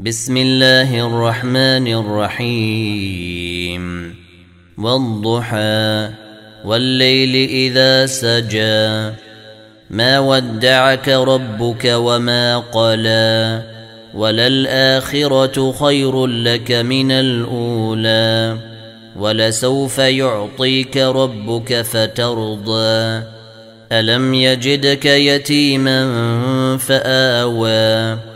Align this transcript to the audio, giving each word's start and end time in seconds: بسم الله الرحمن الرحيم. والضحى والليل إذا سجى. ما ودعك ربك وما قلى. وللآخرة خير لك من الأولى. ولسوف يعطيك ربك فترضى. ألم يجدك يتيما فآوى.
بسم 0.00 0.36
الله 0.36 1.06
الرحمن 1.06 1.86
الرحيم. 1.86 4.14
والضحى 4.78 6.08
والليل 6.64 7.48
إذا 7.48 8.06
سجى. 8.06 9.14
ما 9.90 10.18
ودعك 10.18 11.08
ربك 11.08 11.84
وما 11.84 12.58
قلى. 12.58 13.62
وللآخرة 14.14 15.72
خير 15.72 16.26
لك 16.26 16.72
من 16.72 17.10
الأولى. 17.10 18.58
ولسوف 19.18 19.98
يعطيك 19.98 20.96
ربك 20.96 21.82
فترضى. 21.82 23.22
ألم 23.92 24.34
يجدك 24.34 25.06
يتيما 25.06 26.06
فآوى. 26.76 28.35